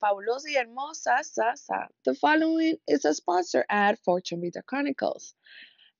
[0.00, 1.86] fabulosa y hermosa, sa, sa.
[2.04, 5.34] The following is a sponsor ad for Chombita Chronicles.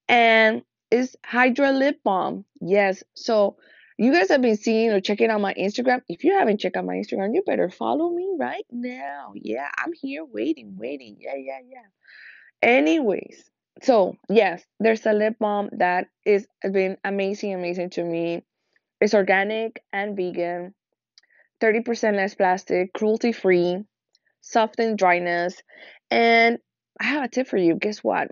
[0.08, 2.44] And it's Hydra Lip Balm.
[2.60, 3.02] Yes.
[3.14, 3.56] So
[4.00, 6.00] you guys have been seeing or checking out my Instagram.
[6.08, 9.32] If you haven't checked out my Instagram, you better follow me right now.
[9.34, 11.18] Yeah, I'm here waiting, waiting.
[11.20, 11.82] Yeah, yeah, yeah.
[12.62, 13.44] Anyways,
[13.82, 18.42] so yes, there's a lip balm that is has been amazing, amazing to me.
[19.02, 20.72] It's organic and vegan.
[21.60, 23.84] 30% less plastic, cruelty free,
[24.40, 25.62] soften dryness.
[26.10, 26.56] And
[26.98, 27.74] I have a tip for you.
[27.74, 28.28] Guess what?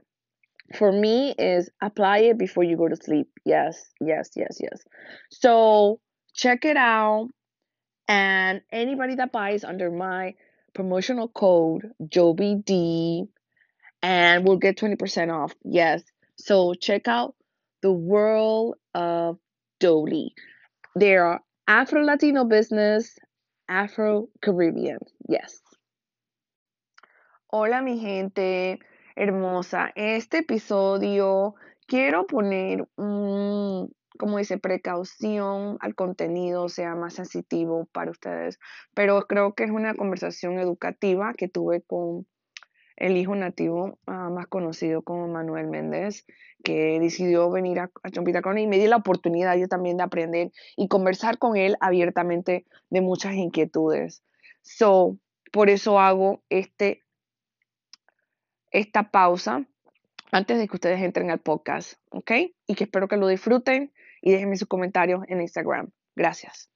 [0.75, 3.29] For me is apply it before you go to sleep.
[3.45, 4.83] Yes, yes, yes, yes.
[5.31, 6.01] So
[6.35, 7.29] check it out.
[8.07, 10.35] And anybody that buys under my
[10.75, 13.29] promotional code JobyD
[14.03, 15.55] and we'll get 20% off.
[15.65, 16.03] Yes.
[16.37, 17.35] So check out
[17.83, 19.39] the world of
[19.81, 20.35] Dolly.
[20.97, 23.19] They are Afro Latino business,
[23.69, 24.99] Afro Caribbean.
[25.29, 25.61] Yes.
[27.51, 28.79] Hola, mi gente
[29.19, 29.91] hermosa.
[29.97, 31.57] Este episodio
[31.89, 38.61] quiero poner un, como dice, precaución al contenido, sea más sensitivo para ustedes.
[38.95, 42.27] Pero creo que es una conversación educativa que tuve con
[42.97, 46.25] el hijo nativo uh, más conocido como Manuel Méndez,
[46.63, 50.53] que decidió venir a, a Chompita y me di la oportunidad yo también de aprender
[50.77, 54.23] y conversar con él abiertamente de muchas inquietudes.
[54.63, 55.17] So,
[55.53, 57.05] por eso hago este,
[58.71, 59.67] esta pausa
[60.31, 62.33] antes de que ustedes entren al podcast, ¿ok?
[62.67, 65.91] Y que espero que lo disfruten y déjenme sus comentarios en Instagram.
[66.15, 66.71] Gracias.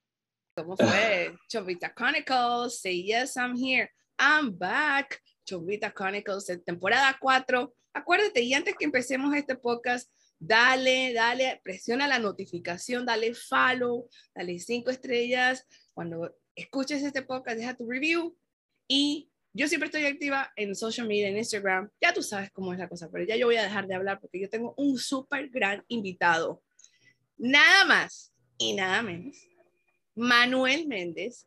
[0.55, 1.35] ¿Cómo fue?
[1.49, 3.91] Chovita Chronicles, say yes, I'm here.
[4.19, 5.21] I'm back.
[5.45, 7.75] Chovita Chronicles, temporada 4.
[7.95, 14.59] Acuérdate, y antes que empecemos este podcast, dale, dale, presiona la notificación, dale follow, dale
[14.59, 15.67] cinco estrellas.
[15.95, 18.37] Cuando escuches este podcast, deja tu review.
[18.87, 21.91] Y yo siempre estoy activa en social media, en Instagram.
[22.01, 24.21] Ya tú sabes cómo es la cosa, pero ya yo voy a dejar de hablar
[24.21, 26.63] porque yo tengo un súper gran invitado.
[27.37, 29.37] Nada más y nada menos.
[30.15, 31.47] Manuel Méndez,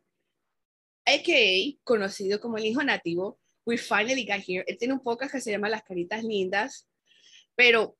[1.04, 1.78] a.k.a.
[1.84, 4.64] conocido como el hijo nativo, we finally got here.
[4.66, 6.88] Él tiene un podcast que se llama Las Caritas Lindas,
[7.56, 7.96] pero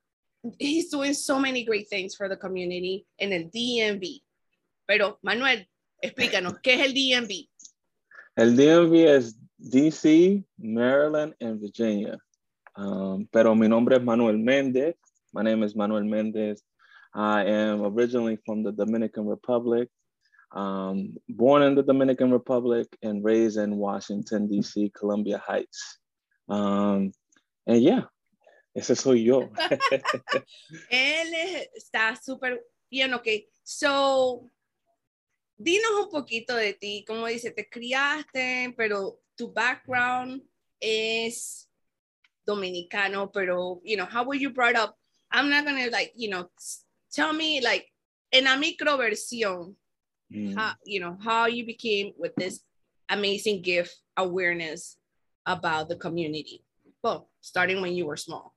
[0.59, 4.23] he's doing so many great things for the community en el DMV.
[4.87, 5.69] Pero, Manuel,
[6.00, 7.49] explícanos, ¿qué es el DMV?
[8.37, 12.19] El DMV es DC, Maryland, and Virginia.
[12.77, 14.94] Um, pero mi nombre es Manuel Mendez.
[15.33, 16.62] My name is Manuel Mendez.
[17.15, 19.89] I am originally from the Dominican Republic.
[20.53, 25.99] Um, born in the Dominican Republic and raised in Washington, D.C., Columbia Heights.
[26.49, 27.12] Um,
[27.67, 28.03] and yeah,
[28.75, 29.49] ese soy yo.
[30.91, 31.33] Él
[31.75, 33.28] está súper bien, ok.
[33.65, 34.50] So,
[35.59, 40.43] dinos un poquito de ti, como dice, te criaste, pero tu background
[40.81, 41.69] es
[42.47, 44.97] dominicano, pero, you know, how were you brought up?
[45.31, 46.50] I'm not gonna, like, you know,
[47.12, 47.87] tell me, like,
[48.33, 49.75] en a microversión,
[50.33, 50.55] mm.
[50.55, 52.61] how, you know, how you became with this
[53.09, 54.97] amazing gift awareness
[55.44, 56.62] about the community.
[57.03, 58.55] Well, starting when you were small.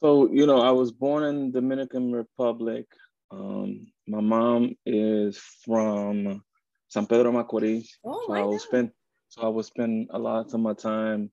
[0.00, 2.86] So, you know, I was born in Dominican Republic.
[3.30, 6.42] Um, my mom is from
[6.88, 7.88] San Pedro Macorís.
[8.04, 8.90] Oh, so I will spend
[9.28, 11.30] so I would spend a lot of my time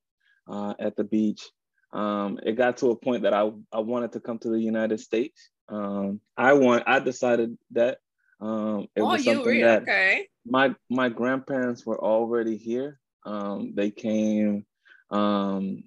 [0.47, 1.49] uh, at the beach.
[1.91, 4.99] Um, it got to a point that I, I wanted to come to the United
[4.99, 5.51] States.
[5.69, 7.99] Um, I want I decided that
[8.41, 9.63] um, it oh, was you something really?
[9.63, 10.27] that okay.
[10.45, 12.99] my my grandparents were already here.
[13.25, 14.65] Um, they came
[15.11, 15.83] um,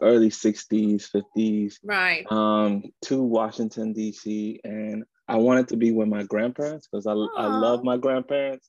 [0.00, 2.30] early 60s, 50s Right.
[2.32, 4.60] um, to Washington, D.C.
[4.64, 8.68] And I wanted to be with my grandparents because I, I love my grandparents.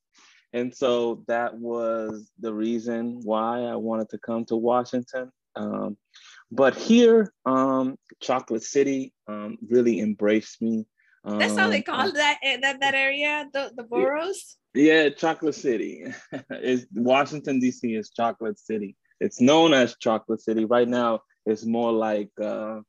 [0.53, 5.29] And so that was the reason why I wanted to come to Washington.
[5.57, 5.97] Um,
[6.51, 10.85] but here, um, Chocolate City um, really embraced me.
[11.25, 14.55] That's how they Um, call that eh, that that area, the the boroughs.
[14.73, 16.05] yeah, Chocolate City.
[16.51, 17.93] is Washington D.C.
[17.93, 18.95] is Chocolate City.
[19.19, 21.19] It's known as Chocolate City right now.
[21.45, 22.79] It's more like uh,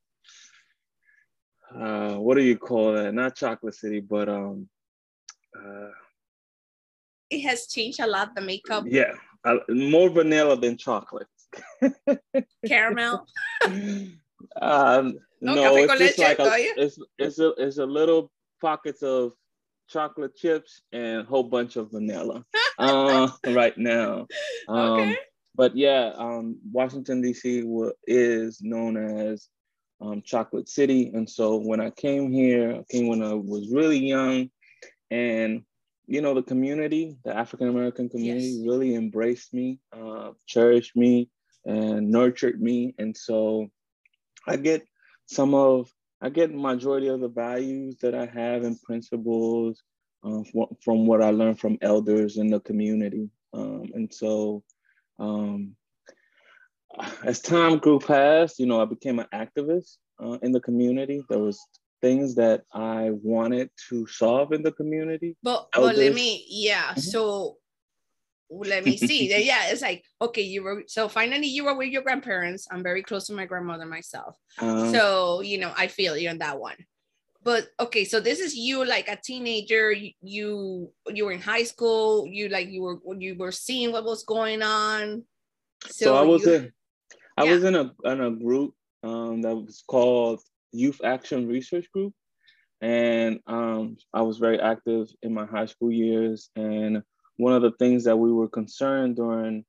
[1.78, 3.12] uh, what do you call that?
[3.14, 4.68] Not Chocolate City, but um,
[5.56, 5.90] uh,
[7.30, 8.34] It has changed a lot.
[8.34, 9.12] The makeup, yeah,
[9.44, 11.26] uh, more vanilla than chocolate.
[12.66, 13.26] caramel.
[14.60, 18.30] um, No, no, it's just like a, it's it's a it's a little
[18.60, 19.32] pockets of
[19.88, 22.44] chocolate chips and a whole bunch of vanilla
[22.78, 24.26] uh, right now.
[24.68, 25.16] Um, Okay.
[25.54, 27.62] but yeah, um, Washington D.C.
[27.64, 29.48] wa- is known as
[30.00, 33.98] um, Chocolate City, and so when I came here, I came when I was really
[33.98, 34.50] young,
[35.10, 35.62] and
[36.06, 38.66] you know the community, the African American community, Yes.
[38.68, 41.30] really embraced me, uh, cherished me,
[41.64, 43.70] and nurtured me, and so
[44.46, 44.86] I get
[45.26, 49.82] some of I get majority of the values that I have and principles
[50.24, 53.28] uh, from, from what I learned from elders in the community.
[53.52, 54.62] Um, and so
[55.18, 55.76] um,
[57.24, 61.22] as time grew past, you know, I became an activist uh, in the community.
[61.28, 61.60] There was
[62.00, 65.36] things that I wanted to solve in the community.
[65.42, 66.94] But but let me yeah.
[66.94, 66.98] Mhm.
[67.00, 67.56] So
[68.50, 69.26] let me see.
[69.44, 72.66] Yeah, it's like okay, you were so finally you were with your grandparents.
[72.70, 74.36] I'm very close to my grandmother myself.
[74.58, 76.76] Um, so you know I feel you on that one.
[77.42, 79.92] But okay, so this is you like a teenager.
[79.92, 82.26] You you, you were in high school.
[82.26, 85.24] You like you were you were seeing what was going on.
[85.86, 86.72] so, I was you- in,
[87.36, 87.54] I Yeah.
[87.54, 90.40] was in a in a group um, that was called
[90.72, 92.14] Youth Action Research Group,
[92.80, 96.50] and um, I was very active in my high school years.
[96.56, 97.02] And
[97.36, 99.64] one of the things that we were concerned during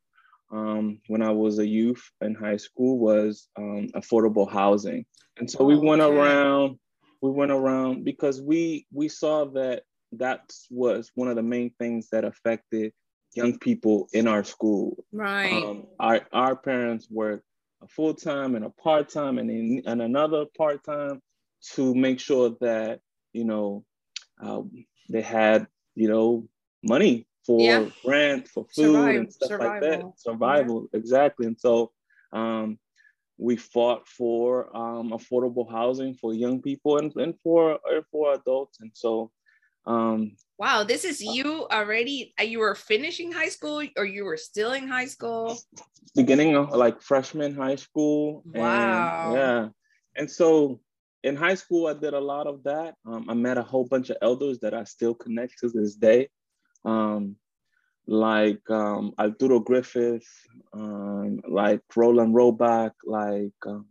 [0.52, 5.06] um, when I was a youth in high school was um, affordable housing.
[5.38, 6.80] And so we Oh, went around.
[7.22, 9.84] We went around because we we saw that
[10.14, 12.94] that was one of the main things that affected
[13.34, 15.52] young people in our school right.
[15.52, 17.44] um, our, our parents worked
[17.86, 21.22] a full time and a part time and, in, and another part time
[21.76, 23.00] to make sure that
[23.34, 23.86] you know
[24.44, 24.62] uh,
[25.10, 26.48] they had you know
[26.84, 27.86] money for Yeah.
[28.06, 30.16] rent for food Survive- and stuff like that survival.
[30.18, 31.92] survival exactly and so
[32.34, 32.78] um,
[33.38, 38.80] we fought for um, affordable housing for young people and, and for and for adults
[38.82, 39.32] and so
[39.86, 42.34] um, Wow, this is you already.
[42.40, 45.58] uh, You were finishing high school, or you were still in high school.
[46.16, 48.42] beginning of like freshman high school.
[48.54, 49.34] and, Wow.
[49.36, 49.68] yeah.
[50.16, 50.80] And so
[51.24, 52.96] in high school, I did a lot of that.
[53.06, 56.30] Um, I met a whole bunch of elders that I still connect to this day.
[56.86, 57.36] Um,
[58.08, 60.30] like um, Arturo Griffith,
[60.72, 63.88] um, like Roland Roback, like, um,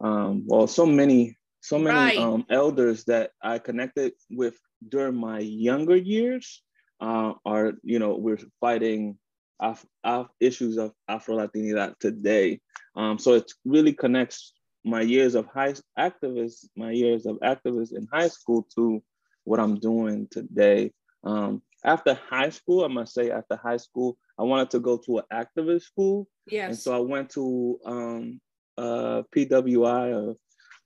[0.00, 2.18] um, well, so many, so many Right.
[2.18, 4.58] um, elders that I connected with
[4.88, 6.62] during my younger years
[7.00, 9.18] uh, are, you know, we're fighting
[9.60, 12.60] Af- Af- issues of Afro Latinidad today.
[12.94, 14.52] Um, so it really connects
[14.84, 19.02] my years of high activist, my years of activist in high school to
[19.44, 20.92] what I'm doing today.
[21.24, 25.18] Um, after high school, I must say, after high school, I wanted to go to
[25.18, 26.28] an activist school.
[26.68, 28.40] And so I went to um,
[28.76, 30.36] uh, PWI,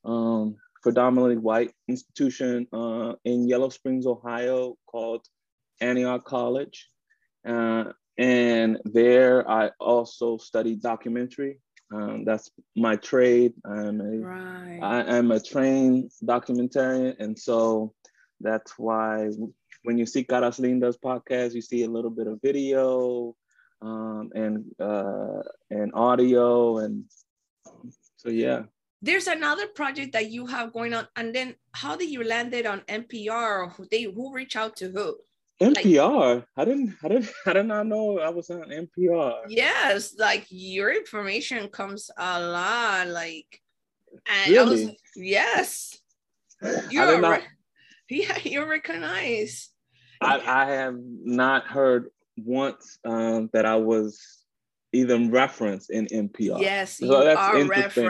[0.05, 5.25] um, predominantly white institution uh, in Yellow Springs, Ohio, called
[5.81, 6.89] Antioch College.
[7.47, 7.85] Uh,
[8.19, 11.61] and there I also studied documentary.
[11.93, 13.53] Um, that's my trade.
[13.65, 14.79] I'm a right.
[14.83, 17.95] I am a trained documentarian, and so
[18.41, 19.29] that's why
[19.83, 23.37] when you see Caras Lindas podcast, you see a little bit of video
[23.83, 27.05] um, and uh, and audio, and
[28.17, 28.63] so yeah.
[29.03, 32.67] There's another project that you have going on, and then how did you land it
[32.67, 33.67] on NPR?
[33.67, 35.17] Or who they who reach out to who?
[35.61, 36.45] NPR.
[36.57, 36.97] I didn't.
[37.03, 37.31] I didn't.
[37.47, 39.43] I did not know I was on NPR.
[39.49, 43.61] Yes, like your information comes a lot, like,
[44.27, 44.99] and I was Really?
[45.17, 45.99] yes,
[46.91, 47.41] you're not.
[47.41, 47.47] re-
[48.11, 49.71] yeah, you're recognized.
[50.21, 54.43] I, I have not heard once um, that I was
[54.93, 56.61] even referenced in NPR.
[56.61, 58.05] Yes, So you that's are interesting.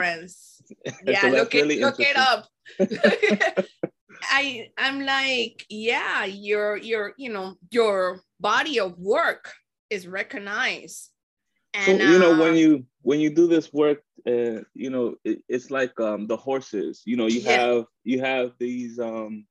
[0.85, 2.47] So Yeah, that's look it, really look it up.
[4.23, 9.53] I I'm like, yeah, your your you know your body of work
[9.89, 11.09] is recognized.
[11.79, 15.15] So And you know uh, when you when you do this work, uh, you know
[15.23, 17.01] it, it's like um, the horses.
[17.05, 17.57] You know you Yeah.
[17.57, 19.45] have you have these um,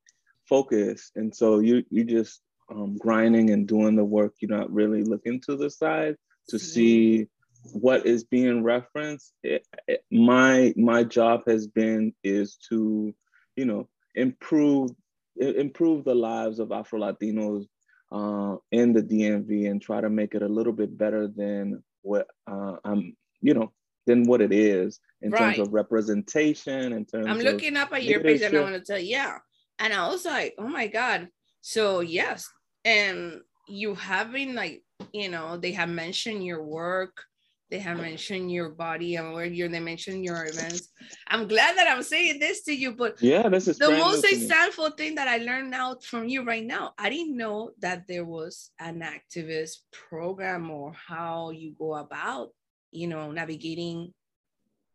[0.48, 2.40] focus, and so you you just
[2.70, 4.34] um, grinding and doing the work.
[4.40, 6.16] You're not really looking to the side
[6.48, 7.28] to see
[7.72, 9.32] what is being referenced.
[9.42, 13.14] It- it- my my job has been is to
[13.56, 14.90] you know improve
[15.36, 17.66] improve the lives of Afro Latinos
[18.10, 22.26] uh, in the DMV and try to make it a little bit better than what
[22.46, 23.72] uh, I'm, you know,
[24.06, 25.56] than what it is in Right.
[25.56, 28.74] terms of representation, in terms I'm of looking up at your page and I want
[28.74, 29.38] to tell you, yeah.
[29.78, 31.28] And I was like, oh my God.
[31.62, 32.48] So yes.
[32.84, 37.24] And you have been like, you know, they have mentioned your work.
[37.72, 40.90] They have mentioned your body and where you're they mentioned your events.
[41.26, 44.94] I'm glad that I'm saying this to you, but Yeah, this is the most insightful
[44.94, 48.72] thing that I learned now from you right now, I didn't know that there was
[48.78, 52.50] an activist program or how you go about,
[52.90, 54.12] you know, navigating,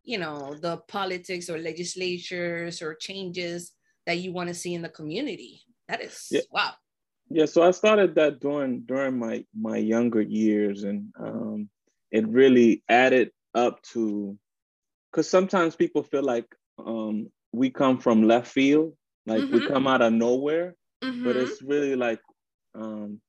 [0.04, 3.72] you know, the politics or legislatures or changes
[4.06, 5.62] that you want to see in the community.
[5.88, 6.42] That is Yeah.
[6.52, 6.74] wow.
[7.28, 11.68] Yeah, so I started that during during my my younger years, and um,
[12.10, 14.38] it really added up to
[15.10, 16.46] because sometimes people feel like
[16.78, 18.94] um, we come from left field,
[19.26, 19.66] like we Mhm.
[19.66, 21.36] come out of nowhere, but Mhm.
[21.36, 22.20] it's really like
[22.74, 23.20] um,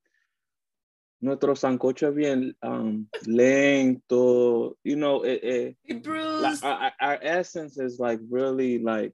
[1.21, 6.01] nuestro sancocho bien um, lento, you know, it, it, Hey,
[6.39, 9.13] like our, our- our essence is like really like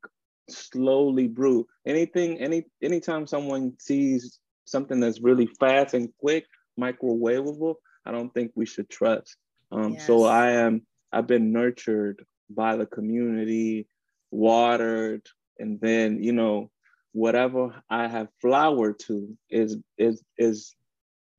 [0.49, 1.65] slowly brew.
[1.85, 6.45] Anything, any anytime someone sees something that's really fast and quick,
[6.79, 9.37] microwavable, I don't think we should trust.
[9.75, 13.87] Um, So I am I've been nurtured by the community,
[14.31, 15.25] watered,
[15.59, 16.71] and then you know
[17.11, 20.75] whatever I have flowered to is is is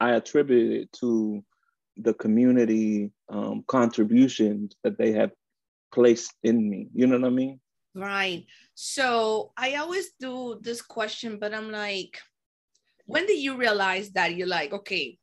[0.01, 1.45] I attribute it to
[1.97, 5.33] the community um, contributions that they have
[5.93, 6.89] placed in me.
[6.95, 7.61] You know what I mean?
[7.95, 8.45] Right.
[8.75, 12.19] So I always do this question, but I'm like,
[13.07, 15.19] when did you realize that you're like, okay,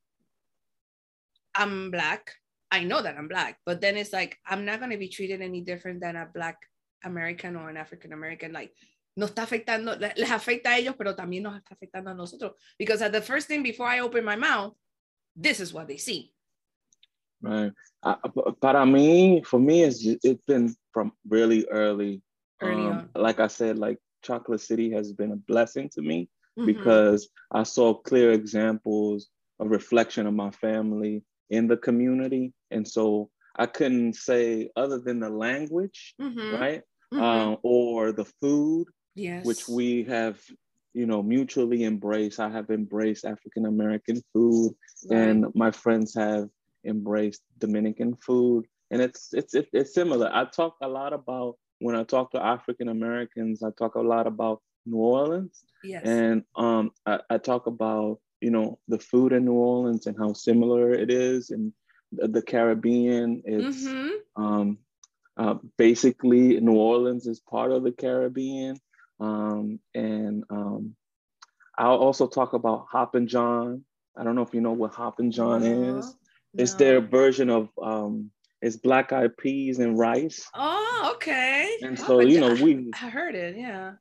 [1.54, 2.34] I'm black.
[2.74, 5.42] I know that I'm black, but then it's like, I'm not going to be treated
[5.42, 6.58] any different than a black
[7.04, 8.52] American or an African American.
[8.52, 8.72] Like,
[9.16, 12.54] nos está afectando, le- les afecta a ellos, pero también nos está afectando a nosotros.
[12.80, 14.74] Because at the first thing before I open my mouth,
[15.36, 16.32] this is what they see.
[17.42, 17.72] Right.
[18.02, 18.16] I,
[18.60, 22.22] para mí, for me, it's ju- it's been from really early.
[22.62, 26.66] Early Um, like I said, like Chocolate City has been a blessing to me Mhm.
[26.66, 33.30] because I saw clear examples of reflection of my family in the community, and so
[33.56, 36.60] I couldn't say other than the language, Mhm.
[36.60, 36.82] right,
[37.14, 37.22] Mhm.
[37.22, 39.46] um, or the food, yes.
[39.46, 40.42] which we have,
[40.94, 42.40] you know, mutually embraced.
[42.40, 44.74] I have embraced African American food
[45.10, 45.18] Right.
[45.20, 46.50] and my friends have
[46.86, 50.30] embraced Dominican food, and it's it's it, it's similar.
[50.34, 53.62] I talk a lot about when I talk to African Americans.
[53.64, 56.04] I talk a lot about New Orleans, yes.
[56.06, 60.34] and um, I, I talk about you know the food in New Orleans and how
[60.34, 61.72] similar it is, and
[62.16, 63.42] the, Caribbean.
[63.46, 64.12] It's Mhm.
[64.36, 64.78] um,
[65.38, 68.78] uh, basically New Orleans is part of the Caribbean,
[69.20, 70.96] um, and um,
[71.78, 73.84] I'll also talk about Hoppin' John.
[74.16, 76.16] I don't know if you know what Hoppin' John No, is.
[76.56, 80.48] It's their version of um, it's black eyed peas and rice.
[80.54, 81.78] Oh, okay.
[81.82, 83.58] And so you know we I heard it.
[83.58, 83.94] Yeah,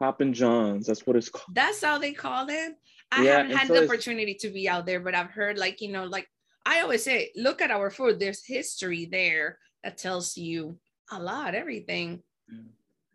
[0.00, 0.86] Hoppin' Johns.
[0.86, 1.54] That's what it's called.
[1.54, 2.72] that's how they call it.
[3.12, 5.80] I Yeah, haven't had so the opportunity to be out there, but I've heard like
[5.82, 6.28] you know, like
[6.68, 8.20] I always say, look at our food.
[8.20, 10.78] There's history there that tells you
[11.10, 12.22] a lot, everything.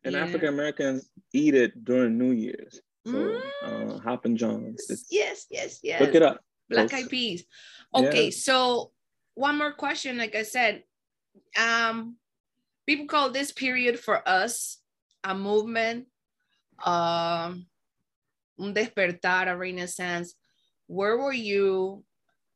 [0.03, 0.24] And Yeah.
[0.25, 2.81] African Americans eat it during New Year's.
[3.05, 3.41] So Mm.
[3.62, 4.89] uh, Hoppin' Johns.
[4.89, 6.01] It's, Yes, yes, yes.
[6.01, 6.43] Look it up.
[6.69, 7.03] Black folks.
[7.03, 7.45] eyed peas.
[7.93, 8.07] Yeah.
[8.07, 8.91] Okay, so
[9.36, 10.17] one more question.
[10.17, 10.83] Like I said,
[11.55, 12.17] um,
[12.88, 14.81] people call this period for us
[15.24, 16.07] a movement,
[16.83, 17.67] um,
[18.57, 20.33] un despertar, a renaissance.
[20.88, 22.03] Where were you,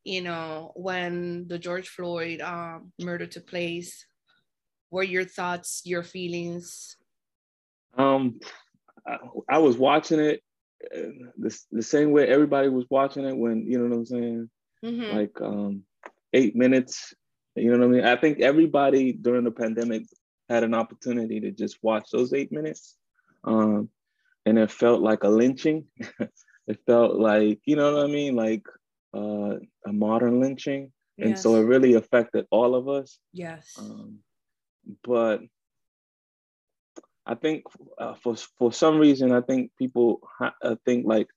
[0.07, 4.05] you know, when the George Floyd um, murder took place?
[4.89, 6.95] Were your thoughts, your feelings?
[7.97, 8.39] Um,
[9.05, 9.17] I,
[9.49, 10.41] I was watching it
[10.95, 14.49] uh, the, the same way everybody was watching it when you know what I'm saying.
[14.85, 15.13] Mhm.
[15.15, 15.81] like um
[16.33, 17.15] eight minutes
[17.55, 20.03] you know what i mean i think everybody during the pandemic
[20.49, 22.95] had an opportunity to just watch those eight minutes
[23.43, 23.89] um
[24.45, 25.85] and it felt like a lynching
[26.67, 28.61] it felt like you know what i mean like
[29.13, 33.73] uh a modern lynching and so it really affected all of us yes.
[33.79, 34.19] um
[35.03, 35.41] but
[37.25, 37.63] i think
[37.97, 41.27] uh, for for some reason i think people uh, think like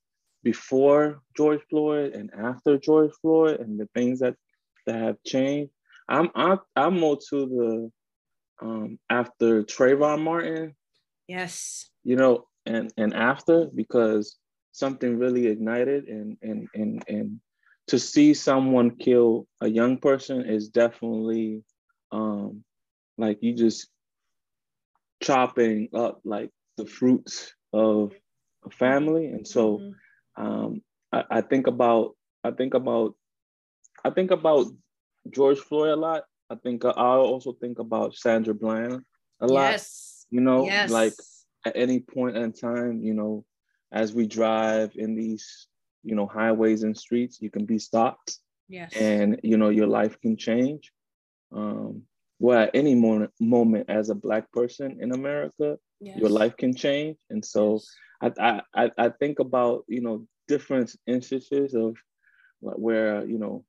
[0.42, 4.36] before George Floyd and after George Floyd and the things that
[4.86, 5.72] that have changed.
[6.08, 7.92] I'm I'm, I'm more to the
[8.66, 10.74] um, after Trayvon Martin,
[11.28, 11.88] yes.
[12.04, 14.36] you know, and and after because
[14.72, 17.40] something really ignited and and and and
[17.90, 21.62] to see someone kill a young person is definitely
[22.12, 22.62] um
[23.18, 23.88] like you just
[25.22, 28.12] chopping up like the fruits of
[28.64, 29.94] a family and so Mhm.
[30.36, 30.82] um,
[31.12, 33.14] I, I think about I think about
[34.04, 34.66] I think about
[35.28, 36.24] George Floyd a lot.
[36.48, 39.04] I think I also think about Sandra Bland
[39.40, 39.72] a lot.
[39.72, 40.26] Yes.
[40.30, 40.90] You know, yes.
[40.90, 41.14] like
[41.66, 43.44] at any point in time, you know,
[43.92, 45.66] as we drive in these,
[46.02, 48.38] you know, highways and streets, you can be stopped
[48.68, 48.92] yes.
[48.94, 50.92] and you know your life can change.
[51.52, 52.02] Um,
[52.38, 56.18] well at any moment moment as a black person in America, Yes.
[56.18, 57.18] your life can change.
[57.28, 58.32] And so Yes.
[58.40, 61.96] I, I I I think about you know different instances of
[62.62, 63.64] like where you know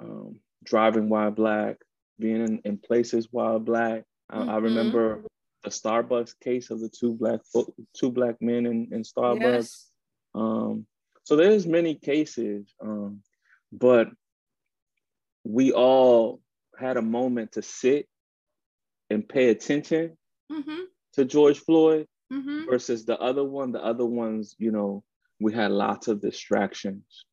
[0.00, 1.76] um, driving while black,
[2.18, 4.04] being in, in places while black.
[4.30, 4.62] I, I Mhm.
[4.62, 5.22] remember
[5.62, 7.40] the Starbucks case of the two black
[7.94, 9.40] two black men in, in Starbucks.
[9.40, 9.90] Yes.
[10.34, 10.86] Um,
[11.24, 13.22] so there's many cases, um,
[13.72, 14.08] but
[15.44, 16.40] we all
[16.78, 18.08] had a moment to sit
[19.10, 20.16] and pay attention
[20.50, 20.86] Mhm.
[21.12, 22.66] to George Floyd Mhm.
[22.66, 23.72] versus the other one.
[23.72, 25.02] The other ones, you know,
[25.40, 27.24] we had lots of distractions,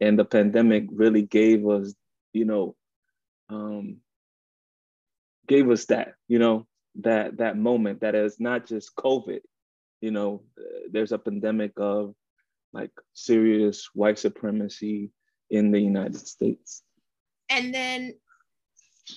[0.00, 1.94] and the pandemic really gave us,
[2.32, 2.76] you know,
[3.48, 4.02] um,
[5.46, 9.40] gave us that, you know, that that moment that is not just COVID.
[10.00, 10.44] You know,
[10.90, 12.14] there's a pandemic of
[12.78, 15.10] like serious white supremacy
[15.48, 16.82] in the United States.
[17.48, 18.14] and then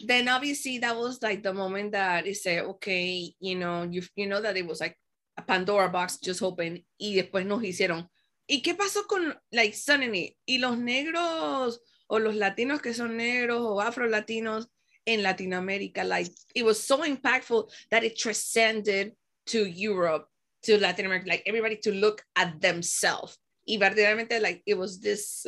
[0.06, 4.28] then obviously that was like the moment that it said okay you know you you
[4.28, 4.96] know that it was like
[5.38, 8.08] a Pandora box just open y después nos hicieron
[8.48, 13.62] y qué pasó con like suddenly y los negros o los latinos que son negros
[13.62, 14.68] o afro latinos
[15.06, 19.14] en Latinoamérica like it was so impactful that it transcended
[19.46, 20.28] to Europe
[20.62, 23.40] to Latin America like everybody to look at themselves
[23.70, 25.46] y verdaderamente like it was this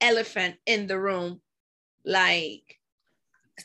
[0.00, 1.40] elephant in the room
[2.04, 2.78] like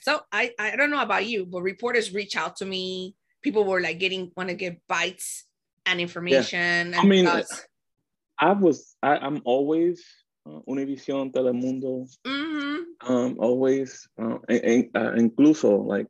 [0.01, 3.15] so I I don't know about you, but reporters reach out to me.
[3.41, 5.45] People were like getting want to get bites
[5.85, 6.93] and information.
[6.93, 7.65] I and mean, thoughts.
[8.37, 10.05] I was I, I'm always
[10.45, 12.85] uh, Univision Telemundo Mhm.
[13.01, 16.07] um always uh, in- uh, incluso like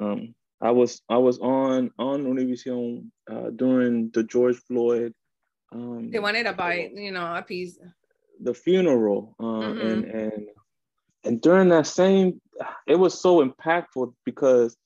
[0.00, 5.14] um I was I was on on Univision uh, during the George Floyd
[5.74, 7.78] um they wanted to buy, you know, a piece.
[8.40, 9.80] the funeral uh, Mhm.
[9.92, 10.48] and and
[11.24, 12.40] and during that same
[12.86, 14.76] it was so impactful because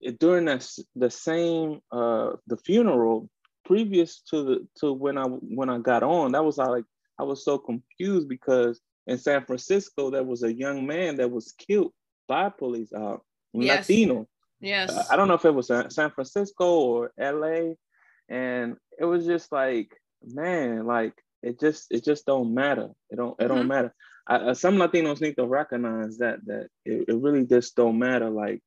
[0.00, 3.28] it, during that the same uh the funeral
[3.64, 6.84] previous to the to when I when I got on that was like
[7.18, 11.52] I was so confused because in San Francisco there was a young man that was
[11.52, 11.92] killed
[12.28, 13.16] by police uh
[13.52, 13.86] Yes.
[13.88, 14.26] Latino
[14.60, 14.90] Yes.
[14.90, 17.74] uh, I don't know if it was San Francisco or LA,
[18.28, 22.90] and it was just like, man, like it just it just don't matter.
[23.10, 23.48] It don't it Mhm.
[23.48, 23.94] don't matter.
[24.26, 28.30] I, uh, some Latinos need to recognize that that it, it really just don't matter.
[28.30, 28.62] Like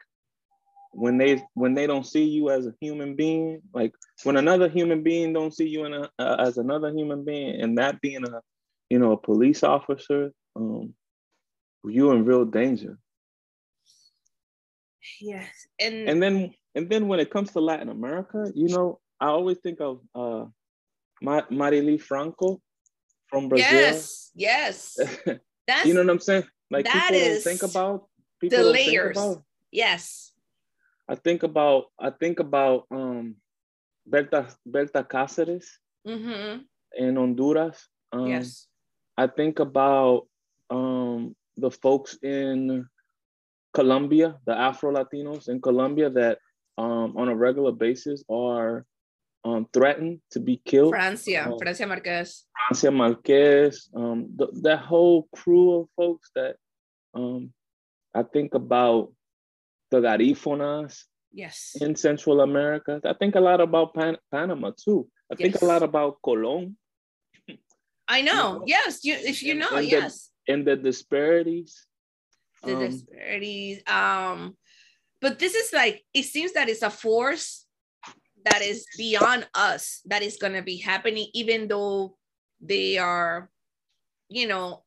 [0.92, 5.04] when they when they don't see you as a human being, like when another human
[5.04, 8.42] being don't see you in a, uh, as another human being, and that being a
[8.90, 10.94] you know a police officer, um,
[11.86, 12.98] you're in real danger.
[15.22, 15.68] yes.
[15.80, 19.58] And, and then and then when it comes to Latin America, you know, I always
[19.60, 20.46] think of uh
[21.24, 22.62] Ma- Marielle Franco
[23.28, 23.72] from Brazil.
[23.72, 25.00] yes, yes.
[25.68, 26.44] That's you know what I'm saying?
[26.70, 28.06] Like that people is don't think about
[28.40, 29.18] people the layers.
[29.18, 29.44] about.
[29.72, 30.32] yes.
[31.08, 33.36] I think about I think about um
[34.06, 35.66] Berta Berta Cáceres
[36.08, 36.62] mm-hmm.
[36.98, 37.88] in Honduras.
[38.12, 38.68] Um, yes.
[39.18, 40.28] I think about
[40.70, 42.86] um, the folks in
[43.74, 46.40] Colombia, the Afro Latinos in Colombia that
[46.78, 48.86] um, on a regular basis are
[49.46, 50.92] um, threatened to be killed.
[50.94, 51.58] Francia, Oh.
[51.60, 52.46] Francia Marquez.
[52.68, 56.56] Francia Marquez, um, th- that whole crew of folks that
[57.14, 57.52] um,
[58.16, 59.12] I think about
[59.92, 61.76] the Garifunas Yes.
[61.82, 63.02] in Central America.
[63.04, 65.08] I think a lot about Pan- Panama too.
[65.32, 66.76] I think a lot about Colón
[68.08, 68.60] I know.
[68.60, 69.04] know, Yes.
[69.04, 70.30] You if you and- know, and the- yes.
[70.48, 71.86] and the disparities.
[72.64, 73.84] the Um, disparities.
[73.88, 74.58] Um,
[75.20, 77.63] but this is like it seems that it's a force
[78.46, 82.18] that is beyond us that is gonna be happening, even though
[82.62, 83.50] they are,
[84.30, 84.84] you know,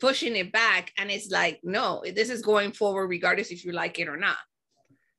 [0.00, 0.92] pushing it back.
[0.98, 4.38] And it's like, no, this is going forward regardless if you like it or not.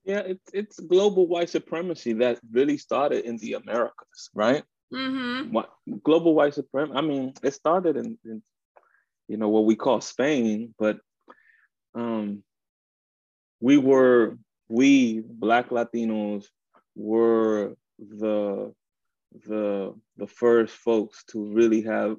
[0.04, 4.64] Yeah, it's it's global white supremacy that really started in the Americas, right?
[4.92, 5.54] Mm-hmm.
[5.54, 5.70] What
[6.04, 6.98] global white supremacy?
[6.98, 8.42] I mean, it started in, in
[9.28, 11.00] you know what we call Spain, but
[11.94, 12.44] um,
[13.60, 14.38] we were
[14.70, 16.46] we Black Latinos
[16.96, 18.74] were the
[19.46, 22.18] the the first folks to really have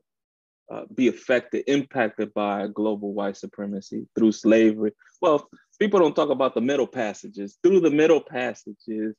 [0.71, 4.92] uh, be affected, impacted by global white supremacy through slavery.
[5.21, 7.59] Well, people don't talk about the middle passages.
[7.62, 9.14] Through the middle passages,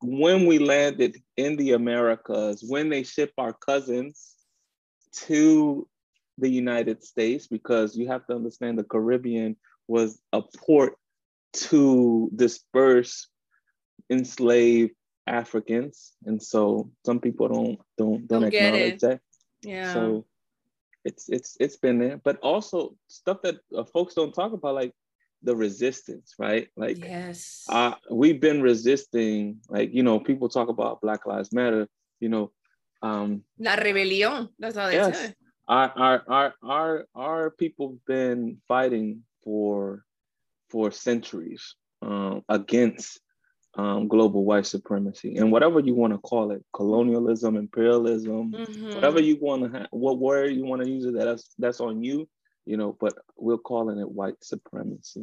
[0.00, 4.34] when we landed in the Americas, when they ship our cousins
[5.12, 5.86] to
[6.38, 10.94] the United States, because you have to understand the Caribbean was a port
[11.52, 13.28] to disperse
[14.10, 14.92] enslaved
[15.28, 19.20] Africans, and so some people don't don't don't, Don't acknowledge that.
[19.62, 19.92] Yeah.
[19.92, 20.24] So
[21.04, 24.92] it's it's it's been there, but also stuff that uh, folks don't talk about, like
[25.42, 26.68] the resistance, right?
[26.76, 27.64] Like yes.
[27.68, 31.88] uh, we've been resisting, like, you know, people talk about Black Lives Matter,
[32.20, 32.50] you know.
[33.02, 35.34] Um, La rebelión, that's how they yes, say
[35.68, 40.04] our, our, our, our, our people been fighting for,
[40.68, 43.20] for centuries um, against
[43.78, 48.94] um, global white supremacy and whatever you want to call it, colonialism, imperialism, Mhm.
[48.96, 52.02] whatever you want to have, what word you want to use it, that's, that's on
[52.02, 52.28] you,
[52.66, 55.22] you know, but we're calling it white supremacy.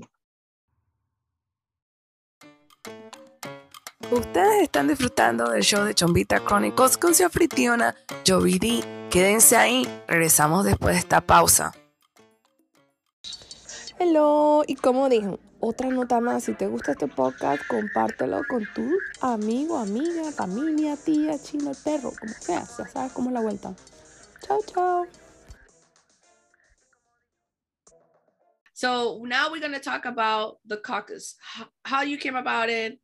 [4.12, 8.84] Ustedes están disfrutando del show de Chombita Chronicles con su anfitriona Joey D.
[9.10, 11.74] Quédense ahí, regresamos después de esta pausa.
[14.00, 18.98] Hello, y como dije, otra nota más, si te gusta este podcast, compártelo con tu
[19.22, 23.74] amigo, amiga, familia, tía, chino, perro, como sea, ya sabes cómo la vuelta.
[24.42, 25.08] Chao, chao.
[28.74, 33.00] So now we're going to talk about the caucus, how, how you came about it,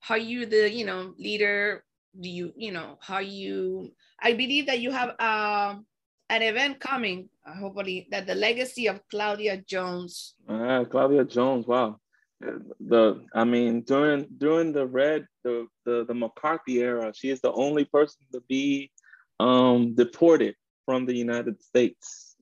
[0.00, 1.84] how you the, you know, leader,
[2.18, 5.86] do you, you know, how you, I believe that you have um,
[6.30, 10.34] an event coming, uh, hopefully, that the legacy of Claudia Jones.
[10.48, 11.98] Ah, Claudia Jones, wow.
[12.40, 17.52] The I mean, during during the red the, the the McCarthy era, she is the
[17.52, 18.90] only person to be
[19.38, 20.54] um, deported
[20.86, 22.36] from the United States.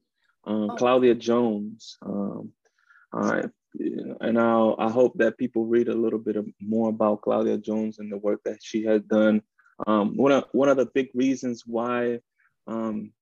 [0.44, 0.76] Um, Oh.
[0.76, 1.96] Claudia Jones.
[2.02, 2.52] Um,
[3.12, 3.44] I,
[4.20, 7.98] and I'll, I hope that people read a little bit of, more about Claudia Jones
[7.98, 9.42] and the work that she has done.
[9.86, 12.20] Um, one of one of the big reasons why
[12.66, 13.12] um,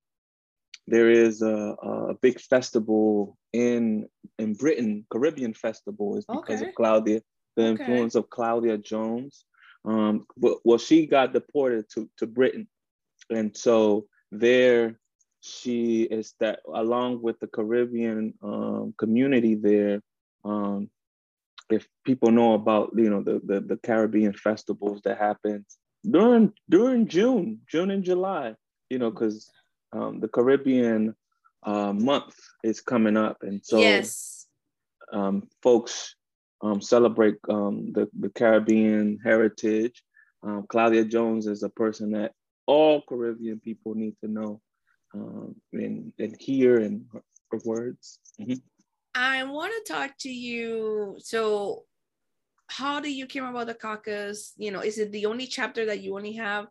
[0.87, 4.07] there is a, a big festival in
[4.39, 6.69] in Britain, Caribbean festival, is because Okay.
[6.69, 7.21] of Claudia,
[7.55, 7.71] the Okay.
[7.83, 9.45] influence of Claudia Jones.
[9.85, 12.67] Um, but, well, she got deported to to Britain,
[13.29, 14.99] and so there
[15.41, 20.01] she is that along with the Caribbean um, community there.
[20.43, 20.89] Um,
[21.69, 25.65] if people know about you know the, the the Caribbean festivals that happen
[26.09, 28.55] during during June, June and July,
[28.89, 29.49] you know, because
[29.93, 31.15] um, the Caribbean
[31.63, 34.47] uh, month is coming up, and so yes.
[35.11, 36.15] um, folks
[36.61, 40.03] um, celebrate um, the, the Caribbean heritage.
[40.43, 42.31] Um, Claudia Jones is a person that
[42.65, 44.61] all Caribbean people need to know
[45.13, 47.21] um, and, and hear and her,
[47.51, 48.19] her words.
[48.39, 48.61] Mhm.
[49.15, 51.15] I want to talk to you.
[51.19, 51.85] So,
[52.69, 54.53] how do you came about the caucus?
[54.57, 56.67] You know, is it the only chapter that you only have?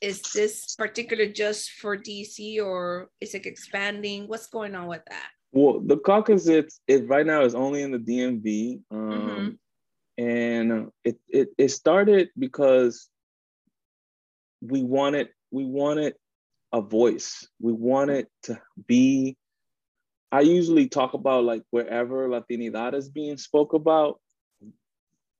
[0.00, 4.28] Is this particular just for DC or is it expanding?
[4.28, 5.28] What's going on with that?
[5.52, 9.58] Well, the caucus it's it right now is only in the DMV, um,
[10.18, 13.08] and it, it it started because
[14.60, 16.14] we wanted we wanted
[16.72, 17.48] a voice.
[17.60, 19.36] We wanted to be.
[20.30, 24.20] I usually talk about like wherever Latinidad is being spoke about.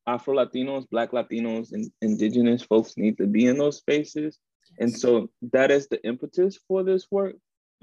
[0.06, 4.38] Afro Latinos, Black Latinos, and Indigenous folks need to be in those spaces,
[4.78, 7.36] and so that is the impetus for this work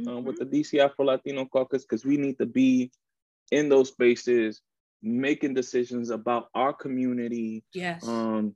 [0.08, 2.92] uh, with the DC Afro Latino Caucus because we need to be
[3.52, 4.62] in those spaces,
[5.02, 8.08] making decisions about our community, yes.
[8.08, 8.56] um,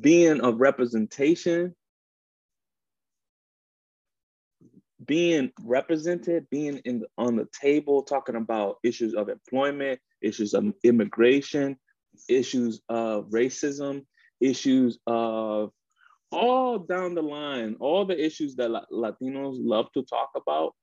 [0.00, 1.74] being a representation,
[5.04, 10.72] being represented, being in the, on the table, talking about issues of employment, issues of
[10.84, 11.76] immigration,
[12.28, 14.04] issues of racism,
[14.40, 15.70] issues of
[16.32, 20.74] all down the line, all the issues that La- Latinos love to talk about,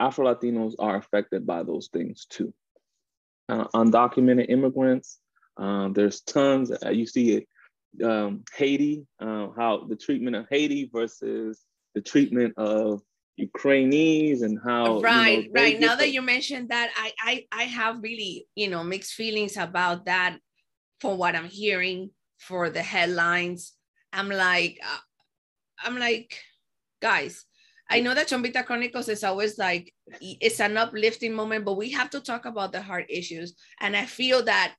[0.00, 2.52] Afro Latinos are affected by those things too.
[3.48, 5.18] Uh, undocumented immigrants,
[5.56, 6.70] um, there's tons.
[6.70, 12.54] Uh, you see it, um, Haiti, uh, how the treatment of Haiti versus the treatment
[12.56, 13.02] of
[13.36, 17.46] Ukrainians, and how you know, right right now that the- you mentioned that I, I
[17.52, 20.38] i have really you know mixed feelings about that
[21.00, 23.77] from what i'm hearing for the headlines
[24.12, 24.98] i'm like uh,
[25.84, 26.38] i'm like
[27.00, 27.44] guys
[27.90, 32.10] i know that chombita chronicles is always like it's an uplifting moment but we have
[32.10, 33.54] to talk about the hard issues.
[33.80, 34.74] And i feel that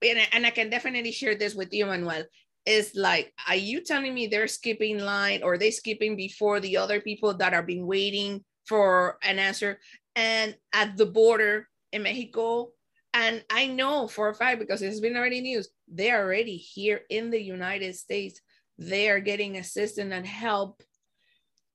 [0.00, 2.24] and I, and I can definitely share this with you manuel
[2.66, 7.00] is like are you telling me they're skipping line or they skipping before the other
[7.00, 9.78] people that are been waiting for an answer
[10.14, 12.70] and at the border in mexico?
[13.14, 17.30] And i know for a fact because it's been already news they're already here in
[17.30, 18.40] the united states
[18.78, 20.82] they are getting assistance and help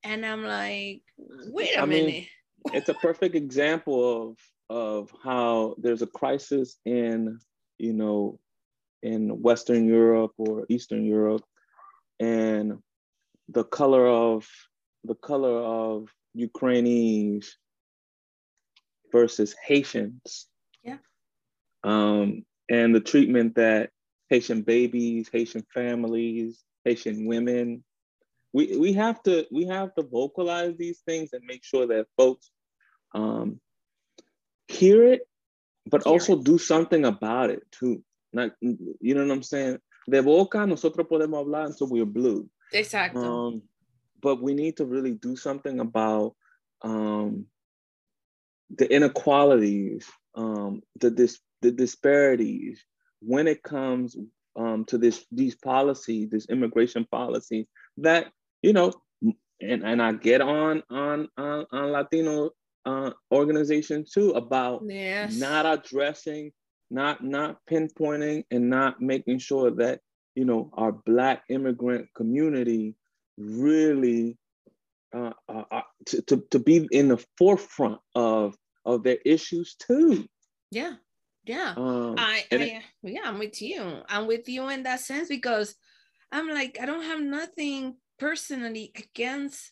[0.04, 2.28] and i'm like wait a I mean, minute
[2.72, 4.38] it's a perfect example of
[4.70, 7.40] of how there's a crisis in
[7.78, 8.40] you know
[9.02, 11.44] in Western Europe or Eastern Europe,
[12.20, 12.80] and
[13.50, 14.48] the color of
[15.04, 17.58] the color of Ukrainians
[19.12, 20.48] versus Haitians.
[20.84, 20.98] Yeah.
[21.84, 23.90] um, and the treatment that
[24.30, 27.84] Haitian babies, Haitian families, Haitian women.
[28.54, 32.52] We, we have to we have to vocalize these things and make sure that folks
[33.16, 33.60] um,
[34.68, 35.28] hear it,
[35.88, 38.04] but Hear also do something about it too.
[38.32, 39.80] Like you know what I'm saying?
[40.10, 42.50] De boca nosotros podemos hablar until we're blue.
[42.74, 43.18] Exacto.
[43.24, 43.62] Um,
[44.22, 46.36] but we need to really do something about
[46.82, 47.46] um,
[48.76, 52.84] the inequalities, um, the dis- the disparities
[53.20, 54.18] when it comes
[54.56, 58.94] um, to this these policies, this immigration policy that you know,
[59.62, 62.52] and and I get on on on, on Latino
[62.86, 65.38] uh, organizations too about yes.
[65.40, 66.52] not addressing,
[66.90, 70.02] not not pinpointing, and not making sure that
[70.36, 72.96] you know our Black immigrant community
[73.38, 74.38] really
[75.14, 80.28] uh, uh, uh, to, to to be in the forefront of of their issues too.
[80.72, 80.96] yeah.
[81.46, 81.74] Yeah.
[81.76, 84.02] Um, I, I it- yeah, I'm with you.
[84.08, 85.76] I'm with you in that sense because
[86.32, 89.72] I'm like I don't have nothing personally against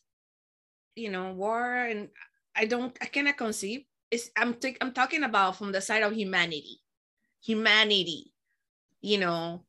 [0.96, 2.10] you know war and
[2.56, 3.84] I don't I cannot conceive.
[4.10, 6.82] It's I'm take, I'm talking about from the side of humanity.
[7.46, 8.34] Humanity.
[9.02, 9.66] You know,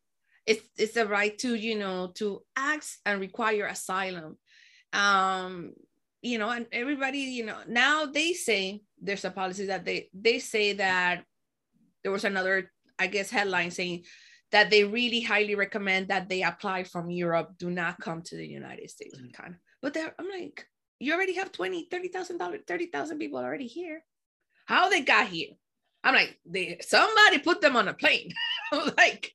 [0.47, 4.39] it's it's the right to, you know, to ask and require asylum.
[4.93, 5.73] Um
[6.21, 10.39] you know, and everybody, you know, now they say there's a policy that they they
[10.39, 11.25] say that
[12.03, 14.05] there was another, I guess, headline saying
[14.51, 18.47] that they really highly recommend that they apply from Europe, do not come to the
[18.47, 19.19] United States.
[19.33, 20.67] Kind of, but I'm like,
[21.01, 24.05] you already have 20, 30,000 dollars, 30,000 people already here.
[24.67, 25.51] How they got here?
[26.05, 28.33] I'm like, they somebody put them on a plane.
[28.97, 29.33] Like,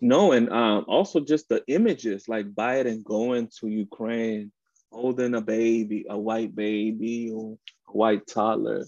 [0.00, 4.50] No, and um, also just the images like Biden going to Ukraine,
[4.90, 8.86] holding a baby, a white baby or a white toddler.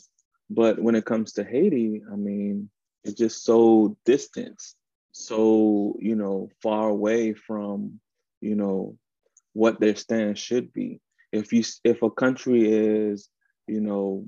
[0.49, 2.71] But when it comes to Haiti, I mean,
[3.05, 4.61] it's just so distant,
[5.13, 8.01] so, you know, far away from,
[8.41, 8.97] you know,
[9.53, 11.01] what their stance should be.
[11.33, 13.29] If you if a country is,
[13.67, 14.25] you know,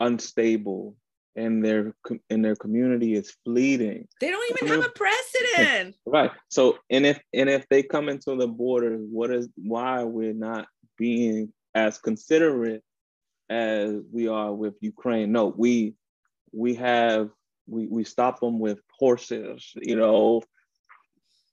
[0.00, 0.96] unstable
[1.34, 1.94] and their
[2.30, 5.96] and their community is fleeting, they don't even I mean- have a president.
[6.06, 6.30] Right.
[6.48, 10.66] So, and if and if they come into the border, what is why we're not
[10.96, 12.82] being as considerate
[13.50, 15.32] as we are with Ukraine?
[15.32, 15.94] No, we
[16.52, 17.30] we have
[17.66, 20.42] we we stop them with horses, you know.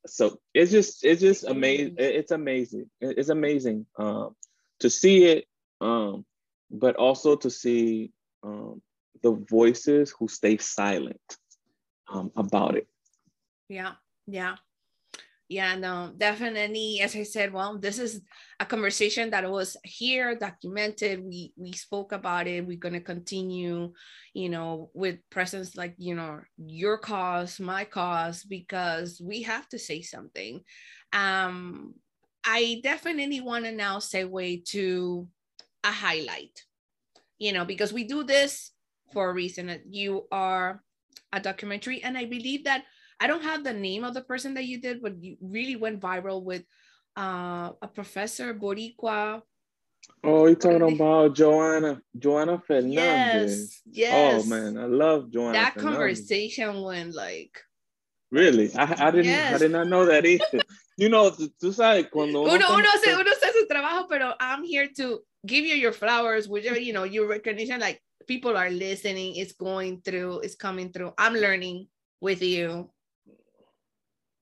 [0.05, 1.95] So it's just it's just amazing.
[1.97, 2.89] It's amazing.
[2.99, 4.35] It's amazing um,
[4.79, 5.45] to see it,
[5.81, 6.25] um,
[6.69, 8.11] but also to see
[8.43, 8.81] um,
[9.21, 11.37] the voices who stay silent
[12.11, 12.87] um, about it.
[13.69, 13.93] Yeah,
[14.27, 14.57] yeah.
[15.49, 17.01] Yeah, no, definitely.
[17.01, 18.21] As I said, well, this is
[18.59, 21.23] a conversation that was here, documented.
[21.23, 22.65] We we spoke about it.
[22.65, 23.93] We're gonna continue,
[24.33, 29.79] you know, with presence like you know your cause, my cause, because we have to
[29.79, 30.61] say something.
[31.11, 31.93] Um,
[32.45, 35.27] I definitely want to now segue to
[35.83, 36.63] a highlight,
[37.37, 38.71] you know, because we do this
[39.11, 39.69] for a reason.
[39.89, 40.81] You are
[41.33, 42.85] a documentary, and I believe that
[43.19, 45.99] I don't have the name of the person that you did, but you really went
[45.99, 46.63] viral with
[47.17, 49.41] uh, a professor Boricua.
[50.23, 53.81] Oh, you're talking about Johanna Johanna Fernandez?
[53.85, 54.43] Yes, yes.
[54.45, 55.53] Oh man, I love Johanna.
[55.53, 55.97] that Fernandez.
[55.97, 57.57] conversation went like
[58.33, 59.53] Really, I, I didn't Yes.
[59.53, 60.43] I did not know that either.
[60.97, 64.63] you know, tú, sabes cuando uno, uno, uno, hace, uno hace su trabajo, pero I'm
[64.63, 69.35] here to give you your flowers, whichever, you know, your recognition, like people are listening,
[69.35, 71.13] it's going through, it's coming through.
[71.17, 71.87] I'm learning
[72.21, 72.89] with you.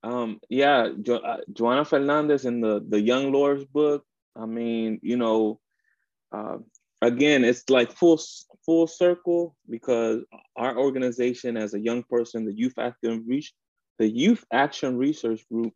[0.04, 4.04] Um yeah jo, uh, johanna fernandez in the the young lords book
[4.36, 5.60] i mean you know
[6.32, 6.58] uh,
[7.02, 8.20] again it's like full
[8.66, 10.24] full circle because
[10.56, 13.54] our organization as a young person the youth action reach
[14.00, 15.74] the youth action research group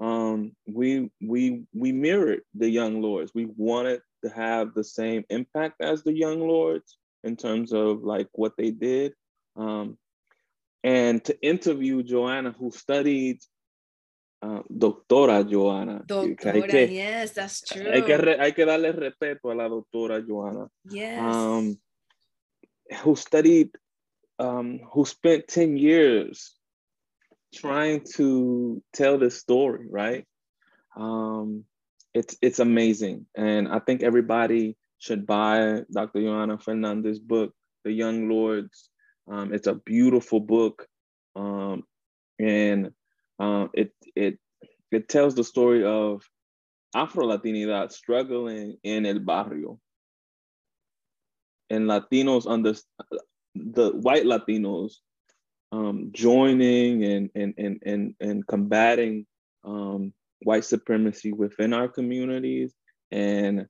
[0.00, 3.32] um we we we mirrored the young lords.
[3.34, 8.28] We wanted to have the same impact as the young lords in terms of like
[8.32, 9.14] what they did.
[9.56, 9.96] Um
[10.82, 13.38] and to interview johanna who studied
[14.44, 16.04] uh, doctora Johanna.
[16.06, 17.90] que hay, Doctora, que, yes, that's true.
[17.90, 21.18] hay, que re- hay que darle respeto a la doctora Johanna, yes.
[21.20, 21.78] um,
[23.02, 23.70] who studied,
[24.38, 26.56] um, who spent 10 years
[27.54, 30.26] trying to tell this story, right?
[30.96, 31.64] Um,
[32.12, 33.26] it's, it's amazing.
[33.34, 36.20] And I think everybody should buy Dr.
[36.20, 37.54] Johanna Fernandez's book,
[37.84, 38.90] The Young Lords.
[39.30, 40.86] Um, it's a beautiful book.
[41.34, 41.84] Um,
[42.38, 42.92] and
[43.38, 44.38] um, it it
[44.90, 46.22] it tells the story of
[46.94, 49.80] Afro Latinidad struggling in el barrio,
[51.70, 52.74] and Latinos under
[53.54, 54.94] the white Latinos
[55.72, 59.26] um, joining and and and and and combating
[59.64, 62.72] um, white supremacy within our communities
[63.10, 63.66] and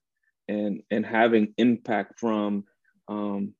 [0.48, 2.64] and and having impact from
[3.08, 3.54] um,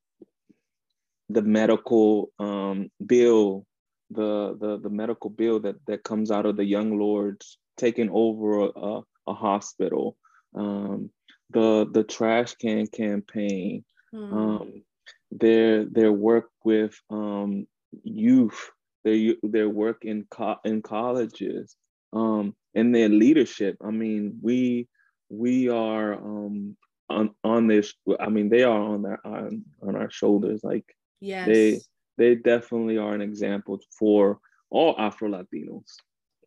[1.29, 3.65] the medical um, bill,
[4.11, 8.69] the, the the medical bill that that comes out of the young lords taking over
[8.75, 10.17] a, a hospital,
[10.55, 11.09] um,
[11.51, 14.31] the the trash can campaign, Mm.
[14.33, 14.83] um,
[15.31, 17.67] their their work with um,
[18.03, 18.71] youth,
[19.03, 21.75] their their work in co- in colleges,
[22.13, 23.75] um, and their leadership.
[23.83, 24.87] I mean, we
[25.29, 26.77] we are um,
[27.09, 27.93] on on this.
[28.19, 30.63] I mean, they are on their on, on our shoulders.
[30.63, 30.85] Like
[31.19, 31.47] yes.
[31.47, 31.81] they
[32.17, 35.97] they definitely are an example for all Afro Latinos.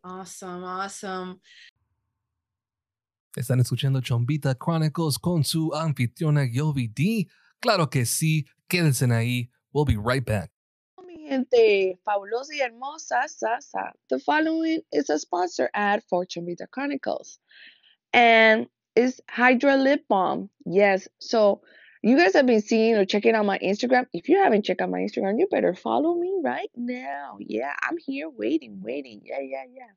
[0.03, 1.39] awesome, awesome.
[3.35, 7.27] Están escuchando Chombita Chronicles con su anfitriona Yovi D.
[7.61, 9.49] Claro que sí, quédense ahí.
[9.73, 10.51] We'll be right back.
[11.05, 13.91] Mi gente fabulosa y hermosa, sa, sa.
[14.09, 17.39] The following is a sponsor ad for Chombita Chronicles.
[18.13, 20.49] And it's Hydra Lip Balm.
[20.65, 21.07] Yes.
[21.19, 21.61] So
[22.01, 24.05] you guys have been seeing or checking out my Instagram.
[24.13, 27.37] If you haven't checked out my Instagram, you better follow me right now.
[27.39, 29.21] Yeah, I'm here waiting, waiting.
[29.25, 29.91] Yeah, yeah, yeah.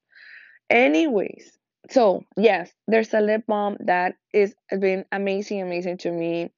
[0.68, 1.58] Anyways,
[1.90, 6.50] so yes, there's a lip balm that is been amazing, amazing to me.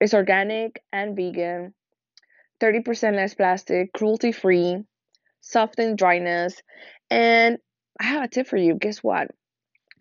[0.00, 1.74] It's organic and vegan,
[2.60, 4.84] 30% less plastic, cruelty free,
[5.40, 6.60] soften dryness.
[7.10, 7.58] And
[8.00, 8.74] I have a tip for you.
[8.74, 9.28] Guess what?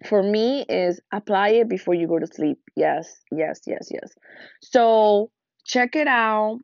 [0.06, 2.60] For me is apply it before you go to sleep.
[2.76, 4.12] Yes, yes, yes, yes.
[4.62, 5.32] So
[5.66, 6.60] check it out.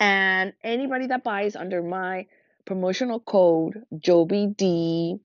[0.00, 2.26] And anybody that buys under my
[2.64, 5.20] promotional code JobyD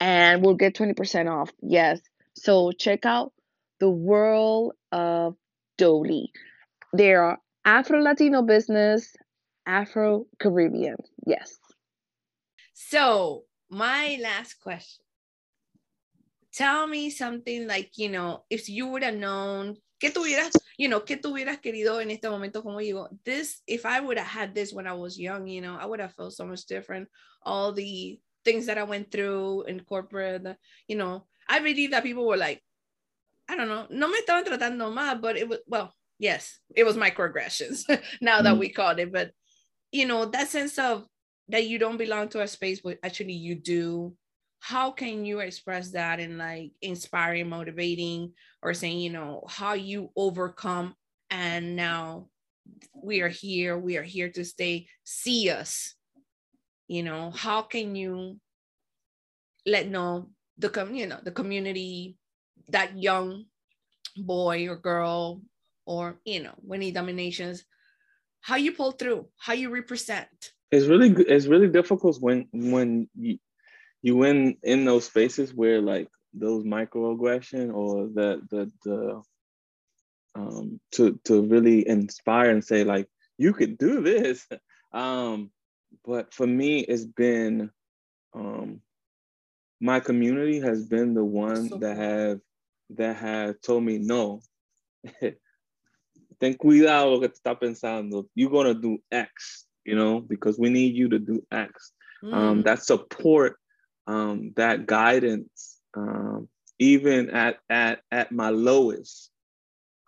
[0.00, 1.50] and we'll get 20% off.
[1.60, 2.00] Yes.
[2.34, 3.32] So check out
[3.80, 5.36] the world of
[5.76, 6.32] Dolly.
[6.92, 9.14] They are Afro Latino business,
[9.66, 10.96] Afro Caribbean.
[11.26, 11.58] Yes.
[12.72, 15.04] So, my last question.
[16.52, 21.00] Tell me something like, you know, if you would have known, ¿qué tuvieras, you know,
[21.00, 22.62] qué tuvieras querido en este momento?
[22.62, 25.76] Como digo, this, if I would have had this when I was young, you know,
[25.76, 27.08] I would have felt so much different.
[27.42, 30.56] All the things that I went through in corporate,
[30.88, 32.62] you know, I believe that people were like,
[33.48, 36.96] I don't know, no me estaban tratando mal, but it was, well, yes, it was
[36.96, 37.84] microaggressions
[38.20, 38.58] now that Mm.
[38.58, 39.12] we called it.
[39.12, 39.32] But,
[39.92, 41.06] you know, that sense of
[41.48, 44.16] that you don't belong to a space, but actually you do.
[44.60, 50.10] How can you express that in like inspiring, motivating, or saying, you know, how you
[50.16, 50.94] overcome
[51.30, 52.28] and now
[52.94, 55.94] we are here, we are here to stay, see us.
[56.88, 58.38] You know, how can you
[59.66, 62.16] let know the com you know the community
[62.68, 63.44] that young
[64.16, 65.40] boy or girl
[65.86, 67.64] or you know winning dominations
[68.40, 70.28] how you pull through how you represent
[70.70, 73.08] it's really it's really difficult when when
[74.02, 79.22] you win in those spaces where like those microaggression or the the the
[80.34, 83.08] um to to really inspire and say like
[83.38, 84.46] you could do this.
[84.92, 85.52] Um
[86.04, 87.70] but for me it's been
[88.34, 88.80] um
[89.80, 92.40] my community has been the one So that have
[92.96, 94.40] that have told me no
[96.40, 98.26] ten cuidado lo que te está pensando.
[98.34, 101.92] You're gonna do x you know because we need you to do x.
[102.32, 103.59] Um, Mm, that support,
[104.10, 109.30] um, that guidance, um, even at at at my lowest,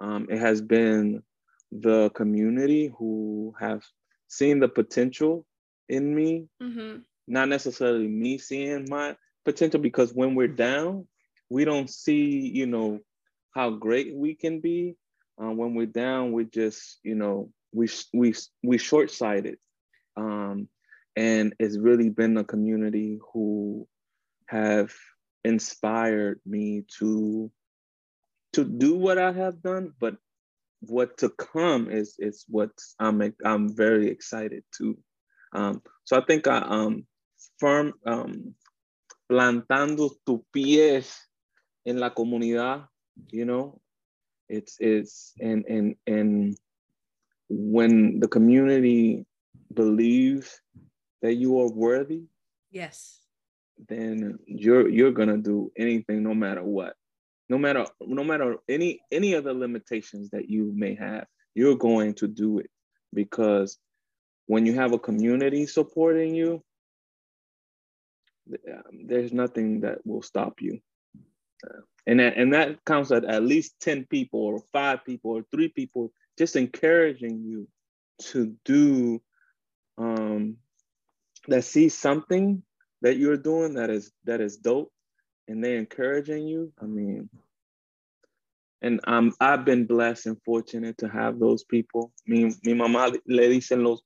[0.00, 1.22] um, it has been
[1.70, 3.82] the community who have
[4.28, 5.46] seen the potential
[5.88, 11.06] in me, mhm, not necessarily me seeing my potential, because when we're down,
[11.48, 13.00] we don't see, you know,
[13.54, 14.96] how great we can be.
[15.38, 19.58] Um, when we're down, we just, you know, we we we short sighted.
[20.16, 20.68] Um,
[21.16, 23.86] and it's really been the community who
[24.52, 24.92] have
[25.44, 27.50] inspired me to
[28.52, 30.16] to do what I have done, but
[30.80, 34.98] what to come is is what I'm I'm very excited to.
[35.54, 37.06] Um, so I think I um
[37.58, 38.54] firm um
[39.30, 41.16] plantando tu pies
[41.86, 42.86] en la comunidad,
[43.32, 43.80] you know,
[44.48, 46.58] it's it's and and and
[47.48, 49.24] when the community
[49.72, 50.60] believes
[51.22, 52.28] that you are worthy,
[52.70, 53.21] yes
[53.88, 56.94] then you're you're gonna do anything no matter what.
[57.48, 62.28] No matter no matter any any other limitations that you may have, you're going to
[62.28, 62.70] do it
[63.12, 63.78] because
[64.46, 66.62] when you have a community supporting you,
[68.50, 70.80] um, there's nothing that will stop you.
[71.64, 75.44] Uh, and that, and that counts at at least 10 people or five people or
[75.52, 77.68] three people just encouraging you
[78.18, 79.22] to do
[79.98, 80.56] um,
[81.48, 82.62] that see something
[83.02, 84.92] that you're doing that is that is dope
[85.48, 87.28] and they encouraging you, I mean,
[88.80, 92.12] and um, I've been blessed and fortunate to have those people.
[92.26, 94.02] Mi, mi mamá le dicen los,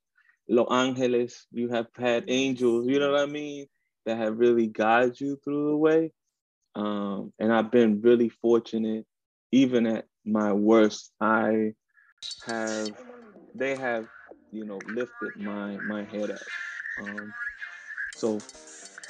[0.48, 1.46] los ángeles.
[1.50, 3.66] You have had angels, you know what I mean,
[4.04, 6.12] that have really guided you through the way.
[6.74, 9.06] Um, and I've been really fortunate,
[9.50, 11.10] even at my worst.
[11.20, 11.72] I
[12.44, 12.92] have,
[13.54, 14.06] they have,
[14.52, 16.46] you know, lifted my my head up.
[16.98, 17.32] Um,
[18.14, 18.38] so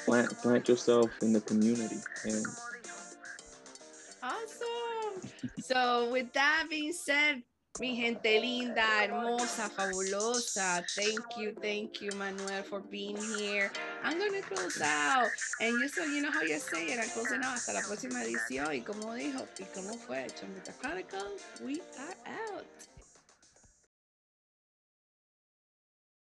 [0.07, 2.47] plant plant yourself in the community and
[4.23, 5.23] Awesome.
[5.61, 7.43] So, with that being said,
[7.79, 13.71] mi gente linda, hermosa, fabulosa, thank you, thank you, Manuel, for being here.
[14.03, 15.29] I'm going to close out.
[15.61, 18.25] And you, so you know how you say it, I'm closing out hasta la próxima
[18.25, 18.75] edición.
[18.75, 22.17] Y como dijo, y como fue, Chombita Chronicles, we are
[22.53, 22.96] out.